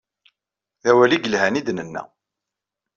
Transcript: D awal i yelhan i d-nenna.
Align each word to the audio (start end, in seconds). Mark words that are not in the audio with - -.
D 0.83 0.85
awal 0.91 1.11
i 1.15 1.17
yelhan 1.21 1.59
i 1.59 1.61
d-nenna. 1.67 2.03